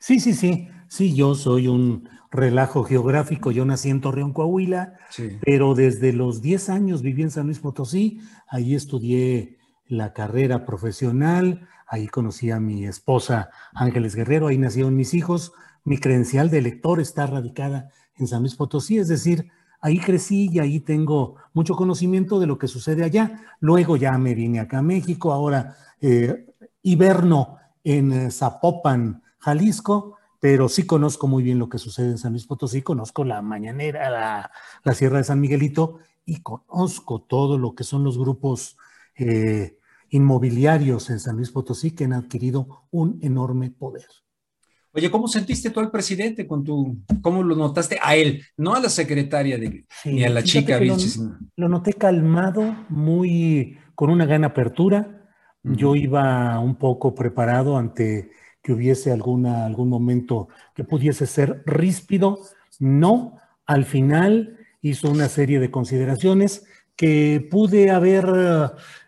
Sí, 0.00 0.20
sí, 0.20 0.34
sí. 0.34 0.68
Sí, 0.88 1.14
yo 1.14 1.34
soy 1.34 1.68
un 1.68 2.08
relajo 2.30 2.84
geográfico. 2.84 3.50
Yo 3.50 3.64
nací 3.64 3.90
en 3.90 4.00
Torreón, 4.00 4.32
Coahuila, 4.32 4.94
pero 5.40 5.74
desde 5.74 6.12
los 6.12 6.40
10 6.40 6.70
años 6.70 7.02
viví 7.02 7.22
en 7.22 7.30
San 7.30 7.46
Luis 7.46 7.58
Potosí. 7.58 8.20
Ahí 8.48 8.74
estudié 8.74 9.58
la 9.86 10.12
carrera 10.12 10.64
profesional. 10.64 11.68
Ahí 11.86 12.06
conocí 12.06 12.50
a 12.50 12.60
mi 12.60 12.86
esposa 12.86 13.50
Ángeles 13.74 14.14
Guerrero. 14.14 14.48
Ahí 14.48 14.58
nacieron 14.58 14.96
mis 14.96 15.14
hijos. 15.14 15.52
Mi 15.88 15.96
credencial 15.96 16.50
de 16.50 16.60
lector 16.60 17.00
está 17.00 17.26
radicada 17.26 17.88
en 18.18 18.26
San 18.26 18.42
Luis 18.42 18.56
Potosí, 18.56 18.98
es 18.98 19.08
decir, 19.08 19.50
ahí 19.80 19.98
crecí 19.98 20.50
y 20.52 20.58
ahí 20.58 20.80
tengo 20.80 21.36
mucho 21.54 21.76
conocimiento 21.76 22.38
de 22.38 22.46
lo 22.46 22.58
que 22.58 22.68
sucede 22.68 23.04
allá. 23.04 23.40
Luego 23.58 23.96
ya 23.96 24.18
me 24.18 24.34
vine 24.34 24.60
acá 24.60 24.80
a 24.80 24.82
México, 24.82 25.32
ahora 25.32 25.78
eh, 26.02 26.44
hiberno 26.82 27.56
en 27.82 28.12
eh, 28.12 28.30
Zapopan, 28.30 29.22
Jalisco, 29.38 30.18
pero 30.38 30.68
sí 30.68 30.84
conozco 30.84 31.26
muy 31.26 31.42
bien 31.42 31.58
lo 31.58 31.70
que 31.70 31.78
sucede 31.78 32.10
en 32.10 32.18
San 32.18 32.32
Luis 32.32 32.46
Potosí, 32.46 32.82
conozco 32.82 33.24
la 33.24 33.40
mañanera, 33.40 34.50
la, 34.84 34.94
Sierra 34.94 35.16
de 35.16 35.24
San 35.24 35.40
Miguelito 35.40 36.00
y 36.26 36.42
conozco 36.42 37.22
todo 37.22 37.56
lo 37.56 37.74
que 37.74 37.84
son 37.84 38.04
los 38.04 38.18
grupos 38.18 38.76
eh, 39.16 39.78
inmobiliarios 40.10 41.08
en 41.08 41.18
San 41.18 41.36
Luis 41.36 41.50
Potosí 41.50 41.92
que 41.92 42.04
han 42.04 42.12
adquirido 42.12 42.84
un 42.90 43.18
enorme 43.22 43.70
poder. 43.70 44.04
Oye, 44.92 45.10
¿cómo 45.10 45.28
sentiste 45.28 45.70
tú 45.70 45.80
al 45.80 45.90
presidente 45.90 46.46
con 46.46 46.64
tu, 46.64 46.98
cómo 47.20 47.42
lo 47.42 47.54
notaste 47.54 47.98
a 48.02 48.16
él, 48.16 48.42
no 48.56 48.74
a 48.74 48.80
la 48.80 48.88
secretaria 48.88 49.58
de, 49.58 49.84
ni 50.04 50.24
a 50.24 50.30
la 50.30 50.42
chica? 50.42 50.80
Lo, 51.56 51.68
noté 51.68 51.92
calmado, 51.92 52.86
muy, 52.88 53.78
con 53.94 54.10
una 54.10 54.24
gran 54.24 54.44
apertura. 54.44 55.26
Yo 55.62 55.94
iba 55.94 56.58
un 56.60 56.76
poco 56.76 57.14
preparado 57.14 57.76
ante 57.76 58.30
que 58.62 58.72
hubiese 58.72 59.12
alguna, 59.12 59.66
algún 59.66 59.88
momento 59.88 60.48
que 60.74 60.84
pudiese 60.84 61.26
ser 61.26 61.62
ríspido. 61.66 62.38
No, 62.78 63.38
al 63.66 63.84
final 63.84 64.56
hizo 64.80 65.10
una 65.10 65.28
serie 65.28 65.60
de 65.60 65.70
consideraciones 65.70 66.64
que 66.96 67.46
pude 67.50 67.90
haber 67.90 68.26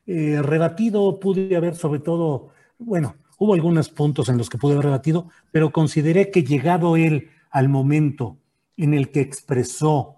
eh, 0.07 0.41
rebatido, 0.43 1.19
pude 1.19 1.57
haber 1.57 1.75
sobre 1.75 2.01
todo, 2.01 2.51
bueno, 2.79 3.17
hubo 3.41 3.55
algunos 3.55 3.89
puntos 3.89 4.29
en 4.29 4.37
los 4.37 4.51
que 4.51 4.59
pude 4.59 4.75
haber 4.75 4.85
rebatido, 4.85 5.31
pero 5.51 5.73
consideré 5.73 6.31
que 6.31 6.45
llegado 6.45 6.97
él 6.97 7.31
al 7.51 7.71
momento 7.71 8.37
en 8.77 8.93
el 8.93 9.11
que 9.11 9.23
expresó 9.23 10.17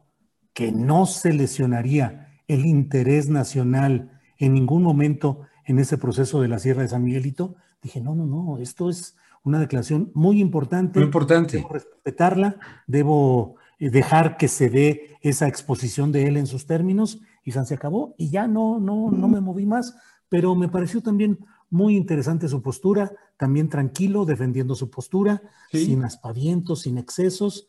que 0.53 0.73
no 0.73 1.07
se 1.07 1.33
lesionaría 1.33 2.41
el 2.49 2.67
interés 2.67 3.29
nacional 3.29 4.21
en 4.39 4.53
ningún 4.53 4.83
momento 4.83 5.43
en 5.65 5.79
ese 5.79 5.99
proceso 5.99 6.41
de 6.43 6.49
la 6.49 6.59
Sierra 6.59 6.83
de 6.83 6.89
San 6.89 7.05
Miguelito, 7.05 7.55
dije, 7.81 8.01
no, 8.01 8.17
no, 8.17 8.27
no, 8.27 8.59
esto 8.59 8.91
es 8.91 9.17
una 9.45 9.61
declaración 9.61 10.11
muy 10.15 10.41
importante. 10.41 10.99
Muy 10.99 11.07
importante. 11.07 11.59
Debo 11.59 11.69
respetarla, 11.69 12.57
debo 12.89 13.55
eh, 13.79 13.91
dejar 13.91 14.37
que 14.37 14.49
se 14.49 14.69
dé 14.69 15.17
esa 15.21 15.47
exposición 15.47 16.11
de 16.11 16.27
él 16.27 16.37
en 16.37 16.49
sus 16.49 16.67
términos 16.67 17.21
y 17.45 17.53
se 17.53 17.75
acabó 17.75 18.17
y 18.19 18.31
ya 18.31 18.49
no, 18.49 18.81
no, 18.81 19.13
no 19.13 19.29
me 19.29 19.41
moví 19.41 19.65
más, 19.65 19.97
pero 20.29 20.57
me 20.57 20.69
pareció 20.69 21.03
también 21.03 21.39
muy 21.73 21.97
interesante 21.97 22.49
su 22.49 22.61
postura, 22.61 23.13
también 23.39 23.71
tranquilo, 23.71 24.27
defendiendo 24.27 24.75
su 24.75 24.91
postura, 24.91 25.43
sin 25.71 26.05
aspavientos, 26.05 26.83
sin 26.83 26.99
excesos. 26.99 27.67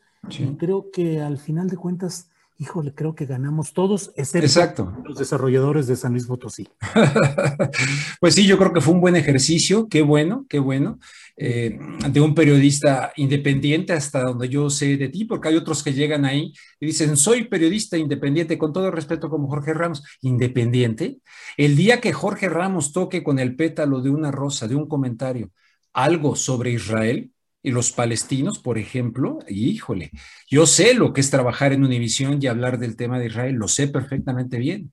creo 0.57 0.91
que 0.91 1.21
al 1.21 1.37
final 1.37 1.69
de 1.69 1.77
cuentas 1.77 2.29
híjole, 2.57 2.93
creo 2.93 3.15
que 3.15 3.25
ganamos 3.25 3.73
todos, 3.73 4.11
excepto 4.15 4.95
los 5.03 5.17
desarrolladores 5.17 5.87
de 5.87 5.95
San 5.95 6.11
Luis 6.13 6.27
Potosí. 6.27 6.67
pues 8.19 8.35
sí, 8.35 8.45
yo 8.45 8.57
creo 8.57 8.73
que 8.73 8.81
fue 8.81 8.93
un 8.93 9.01
buen 9.01 9.15
ejercicio, 9.15 9.87
qué 9.89 10.01
bueno, 10.01 10.45
qué 10.47 10.59
bueno, 10.59 10.99
eh, 11.35 11.77
de 12.09 12.21
un 12.21 12.35
periodista 12.35 13.11
independiente 13.15 13.93
hasta 13.93 14.23
donde 14.23 14.49
yo 14.49 14.69
sé 14.69 14.97
de 14.97 15.09
ti, 15.09 15.25
porque 15.25 15.49
hay 15.49 15.55
otros 15.55 15.83
que 15.83 15.93
llegan 15.93 16.25
ahí 16.25 16.53
y 16.79 16.85
dicen, 16.85 17.17
soy 17.17 17.45
periodista 17.45 17.97
independiente, 17.97 18.57
con 18.57 18.71
todo 18.71 18.91
respeto 18.91 19.29
como 19.29 19.47
Jorge 19.47 19.73
Ramos, 19.73 20.03
independiente. 20.21 21.17
El 21.57 21.75
día 21.75 21.99
que 21.99 22.13
Jorge 22.13 22.49
Ramos 22.49 22.93
toque 22.93 23.23
con 23.23 23.39
el 23.39 23.55
pétalo 23.55 24.01
de 24.01 24.11
una 24.11 24.31
rosa, 24.31 24.67
de 24.67 24.75
un 24.75 24.87
comentario, 24.87 25.51
algo 25.91 26.35
sobre 26.35 26.71
Israel, 26.71 27.32
y 27.63 27.71
los 27.71 27.93
palestinos, 27.93 28.59
por 28.59 28.77
ejemplo, 28.77 29.39
híjole, 29.47 30.11
yo 30.49 30.65
sé 30.67 30.93
lo 30.93 31.13
que 31.13 31.21
es 31.21 31.31
trabajar 31.31 31.71
en 31.71 31.85
Univisión 31.85 32.39
y 32.41 32.47
hablar 32.47 32.77
del 32.77 32.97
tema 32.97 33.17
de 33.17 33.27
Israel, 33.27 33.55
lo 33.55 33.69
sé 33.69 33.87
perfectamente 33.87 34.57
bien, 34.57 34.91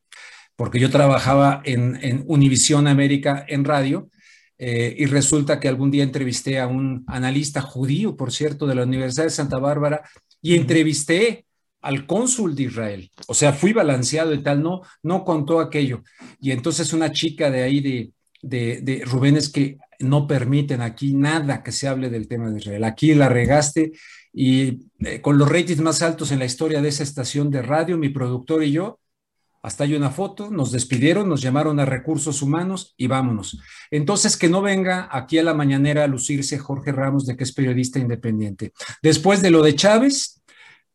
porque 0.55 0.79
yo 0.79 0.89
trabajaba 0.89 1.63
en, 1.65 1.99
en 2.01 2.25
Univisión 2.29 2.87
América 2.87 3.45
en 3.49 3.65
radio 3.65 4.09
eh, 4.57 4.95
y 4.99 5.07
resulta 5.07 5.59
que 5.59 5.69
algún 5.69 5.91
día 5.91 6.05
entrevisté 6.05 6.61
a 6.61 6.69
un 6.69 7.03
analista 7.09 7.61
judío, 7.61 8.17
por 8.17 8.31
cierto, 8.31 8.67
de 8.67 8.77
la 8.77 8.85
Universidad 8.85 9.25
de 9.25 9.31
Santa 9.31 9.59
Bárbara 9.59 10.03
y 10.41 10.55
entrevisté 10.55 11.47
al 11.81 12.07
cónsul 12.07 12.55
de 12.55 12.65
Israel. 12.65 13.11
O 13.27 13.35
sea, 13.35 13.53
fui 13.53 13.73
balanceado 13.73 14.35
y 14.35 14.43
tal, 14.43 14.63
no, 14.63 14.83
no 15.03 15.25
contó 15.25 15.61
aquello. 15.61 16.03
Y 16.41 16.53
entonces 16.53 16.93
una 16.93 17.11
chica 17.11 17.51
de 17.51 17.63
ahí 17.63 17.81
de, 17.81 18.13
de, 18.43 18.81
de 18.81 19.03
Rubén 19.05 19.37
es 19.37 19.51
que 19.51 19.79
no 20.01 20.27
permiten 20.27 20.81
aquí 20.81 21.15
nada 21.15 21.63
que 21.63 21.73
se 21.73 21.87
hable 21.87 22.11
del 22.11 22.27
tema 22.27 22.51
de 22.51 22.59
Israel. 22.59 22.85
Aquí 22.85 23.15
la 23.15 23.29
regaste 23.29 23.93
y 24.33 24.87
eh, 25.01 25.21
con 25.21 25.39
los 25.39 25.49
ratings 25.49 25.81
más 25.81 26.03
altos 26.03 26.33
en 26.33 26.39
la 26.39 26.45
historia 26.45 26.81
de 26.81 26.89
esa 26.89 27.03
estación 27.03 27.51
de 27.51 27.63
radio, 27.63 27.99
mi 27.99 28.09
productor 28.09 28.63
y 28.65 28.73
yo, 28.73 29.01
hasta 29.63 29.85
hay 29.85 29.95
una 29.95 30.11
foto, 30.11 30.51
nos 30.51 30.73
despidieron, 30.73 31.29
nos 31.29 31.43
llamaron 31.43 31.81
a 31.81 31.85
recursos 31.85 32.41
humanos 32.41 32.95
y 32.97 33.09
vámonos. 33.09 33.61
Entonces, 33.91 34.39
que 34.39 34.49
no 34.49 34.63
venga 34.63 35.09
aquí 35.13 35.39
a 35.39 35.43
la 35.43 35.53
mañanera 35.53 36.05
a 36.05 36.07
lucirse 36.07 36.59
Jorge 36.59 36.93
Ramos 36.93 37.27
de 37.27 37.37
que 37.37 37.45
es 37.45 37.53
periodista 37.53 37.99
independiente. 37.99 38.73
Después 39.03 39.43
de 39.43 39.51
lo 39.51 39.63
de 39.63 39.75
Chávez, 39.75 40.43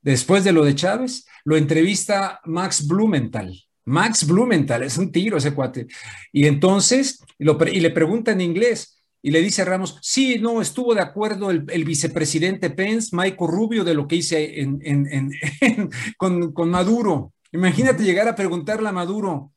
después 0.01 0.43
de 0.43 0.51
lo 0.51 0.65
de 0.65 0.73
Chávez, 0.73 1.27
lo 1.43 1.57
entrevista 1.57 2.39
Max 2.45 2.87
Blumenthal. 2.87 3.64
Max 3.85 4.25
Blumenthal, 4.27 4.83
es 4.83 4.97
un 4.97 5.11
tiro 5.11 5.37
ese 5.37 5.53
cuate. 5.53 5.87
Y 6.31 6.47
entonces, 6.47 7.23
y 7.37 7.79
le 7.79 7.89
pregunta 7.91 8.31
en 8.31 8.41
inglés, 8.41 8.95
y 9.25 9.31
le 9.31 9.41
dice 9.41 9.63
a 9.63 9.65
Ramos, 9.65 9.98
sí, 10.03 10.37
no, 10.39 10.61
estuvo 10.61 10.93
de 10.93 11.01
acuerdo 11.01 11.50
el, 11.50 11.83
vicepresidente 11.83 12.69
Pence, 12.69 13.09
Michael 13.11 13.51
Rubio, 13.51 13.83
de 13.83 13.95
lo 13.95 14.07
que 14.07 14.17
hice 14.17 14.55
con, 16.17 16.69
Maduro. 16.69 17.33
Imagínate 17.51 18.03
llegar 18.03 18.27
a 18.27 18.35
preguntarle 18.35 18.87
a 18.87 18.91
Maduro, 18.91 19.51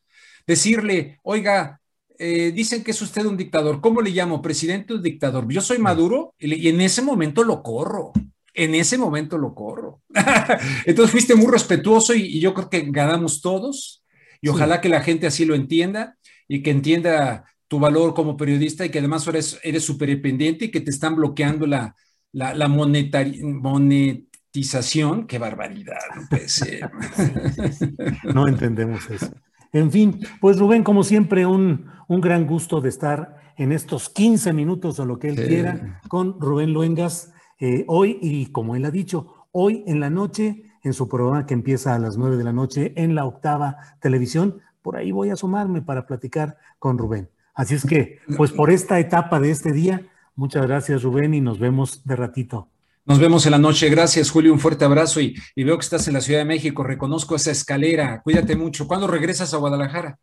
decirle, 0.46 1.18
oiga, 1.22 1.82
eh, 2.18 2.50
dicen 2.54 2.82
que 2.82 2.92
es 2.92 3.02
usted 3.02 3.26
un 3.26 3.36
dictador, 3.36 3.82
¿cómo 3.82 4.00
le 4.00 4.10
llamo? 4.10 4.40
¿Presidente 4.40 4.94
o 4.94 4.98
dictador? 4.98 5.46
Yo 5.52 5.60
soy 5.60 5.76
Maduro 5.76 6.34
y, 6.38 6.68
en 6.68 6.80
ese 6.80 7.02
momento 7.02 7.44
lo 7.44 7.62
corro. 7.62 8.12
En 8.54 8.74
ese 8.74 8.96
momento 8.96 9.36
lo 9.36 9.54
corro. 9.54 10.00
Entonces 10.86 11.12
fuiste 11.12 11.34
muy 11.34 11.52
respetuoso 11.52 12.14
y, 12.14 12.40
yo 12.40 12.54
creo 12.54 12.70
que 12.70 12.86
ganamos 12.88 13.42
todos 13.42 14.02
y 14.40 14.48
ojalá 14.48 14.80
que 14.80 14.88
la 14.88 15.02
gente 15.02 15.26
así 15.26 15.44
lo 15.44 15.54
entienda 15.54 16.16
y 16.46 16.62
que 16.62 16.70
entienda 16.70 17.44
tu 17.68 17.78
valor 17.78 18.14
como 18.14 18.36
periodista 18.36 18.84
y 18.86 18.90
que 18.90 18.98
además 18.98 19.24
ahora 19.26 19.40
eres 19.62 19.84
súper 19.84 20.08
dependiente 20.08 20.66
y 20.66 20.70
que 20.70 20.80
te 20.80 20.90
están 20.90 21.16
bloqueando 21.16 21.66
la, 21.66 21.94
la, 22.32 22.68
monetización. 22.68 25.26
¡Qué 25.26 25.38
barbaridad! 25.38 25.98
No, 28.34 28.48
entendemos 28.48 29.10
eso. 29.10 29.30
En 29.72 29.92
fin, 29.92 30.20
pues 30.40 30.58
Rubén, 30.58 30.82
como 30.82 31.04
siempre, 31.04 31.44
un, 31.44 31.90
un, 32.08 32.20
gran 32.20 32.46
gusto 32.46 32.80
de 32.80 32.88
estar 32.88 33.36
en 33.58 33.72
estos 33.72 34.08
15 34.08 34.54
minutos 34.54 34.98
o 34.98 35.04
lo 35.04 35.18
que 35.18 35.28
él 35.28 35.36
quiera 35.36 36.00
con 36.08 36.40
Rubén 36.40 36.72
Luengas 36.72 37.34
eh, 37.60 37.84
hoy 37.88 38.18
y 38.22 38.46
como 38.46 38.76
él 38.76 38.86
ha 38.86 38.90
dicho, 38.90 39.46
hoy 39.52 39.84
en 39.86 40.00
la 40.00 40.08
noche 40.10 40.67
en 40.82 40.92
su 40.92 41.08
programa 41.08 41.46
que 41.46 41.54
empieza 41.54 41.94
a 41.94 41.98
las 41.98 42.16
9 42.16 42.36
de 42.36 42.44
la 42.44 42.52
noche 42.52 42.92
en 42.96 43.14
la 43.14 43.24
octava 43.24 43.76
televisión. 44.00 44.60
Por 44.82 44.96
ahí 44.96 45.12
voy 45.12 45.30
a 45.30 45.34
asomarme 45.34 45.82
para 45.82 46.06
platicar 46.06 46.56
con 46.78 46.98
Rubén. 46.98 47.30
Así 47.54 47.74
es 47.74 47.84
que, 47.84 48.20
pues 48.36 48.52
por 48.52 48.70
esta 48.70 49.00
etapa 49.00 49.40
de 49.40 49.50
este 49.50 49.72
día, 49.72 50.02
muchas 50.36 50.66
gracias 50.66 51.02
Rubén 51.02 51.34
y 51.34 51.40
nos 51.40 51.58
vemos 51.58 52.04
de 52.04 52.16
ratito. 52.16 52.68
Nos 53.08 53.18
vemos 53.18 53.46
en 53.46 53.52
la 53.52 53.58
noche. 53.58 53.88
Gracias, 53.88 54.30
Julio. 54.30 54.52
Un 54.52 54.60
fuerte 54.60 54.84
abrazo 54.84 55.18
y, 55.22 55.34
veo 55.56 55.78
que 55.78 55.82
estás 55.82 56.06
en 56.08 56.14
la 56.14 56.20
Ciudad 56.20 56.40
de 56.40 56.44
México. 56.44 56.84
Reconozco 56.84 57.36
esa 57.36 57.50
escalera. 57.50 58.20
Cuídate 58.22 58.54
mucho. 58.54 58.86
¿Cuándo 58.86 59.06
regresas 59.06 59.54
a 59.54 59.56
Guadalajara? 59.56 60.18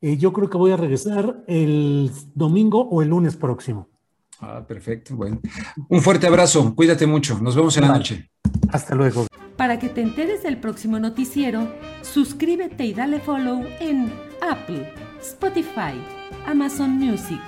Eh, 0.00 0.16
yo 0.16 0.32
creo 0.32 0.50
que 0.50 0.58
voy 0.58 0.72
a 0.72 0.76
regresar 0.76 1.44
el 1.46 2.10
domingo 2.34 2.80
o 2.82 3.02
el 3.02 3.10
lunes 3.10 3.36
próximo. 3.36 3.88
Ah, 4.40 4.64
perfecto. 4.66 5.14
Bueno, 5.14 5.40
un 5.88 6.02
fuerte 6.02 6.26
abrazo. 6.26 6.74
Cuídate 6.74 7.06
mucho. 7.06 7.38
Nos 7.40 7.54
vemos 7.54 7.76
en 7.76 7.82
la 7.82 7.96
noche. 7.96 8.28
Hasta 8.72 8.96
luego. 8.96 9.26
Para 9.60 9.78
que 9.78 9.90
te 9.90 10.00
enteres 10.00 10.42
del 10.42 10.56
próximo 10.56 10.98
noticiero, 10.98 11.70
suscríbete 12.00 12.86
y 12.86 12.94
dale 12.94 13.20
follow 13.20 13.62
en 13.78 14.10
Apple, 14.40 14.90
Spotify 15.20 15.92
Amazon 16.46 16.92
Music, 16.92 17.42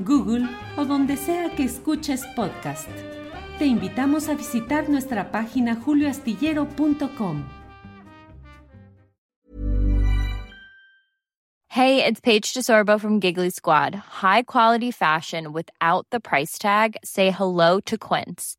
Google 0.00 0.46
o 0.76 0.84
donde 0.84 1.16
sea 1.16 1.48
que 1.56 1.64
escuches 1.64 2.22
podcast. 2.36 2.90
Te 3.58 3.64
invitamos 3.64 4.28
a 4.28 4.34
visitar 4.34 4.90
nuestra 4.90 5.30
página 5.30 5.74
julioastillero.com. 5.76 7.44
Hey, 11.68 12.04
it's 12.04 12.20
Paige 12.20 12.52
DeSorbo 12.52 13.00
from 13.00 13.20
Giggly 13.20 13.48
Squad. 13.48 13.94
High 14.20 14.42
quality 14.42 14.90
fashion 14.90 15.54
without 15.54 16.06
the 16.10 16.20
price 16.20 16.58
tag. 16.58 16.98
Say 17.02 17.30
hello 17.30 17.80
to 17.86 17.96
Quince. 17.96 18.58